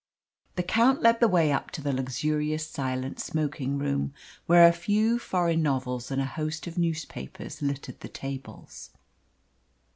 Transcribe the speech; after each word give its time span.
The 0.55 0.63
Count 0.63 1.03
led 1.03 1.19
the 1.19 1.27
way 1.27 1.51
up 1.51 1.69
to 1.77 1.81
the 1.83 1.93
luxurious 1.93 2.65
silent 2.67 3.19
smoking 3.19 3.77
room, 3.77 4.15
where 4.47 4.67
a 4.67 4.71
few 4.73 5.19
foreign 5.19 5.61
novels 5.61 6.09
and 6.09 6.19
a 6.19 6.25
host 6.25 6.65
of 6.65 6.75
newspapers 6.75 7.61
littered 7.61 7.99
the 7.99 8.09
tables. 8.09 8.89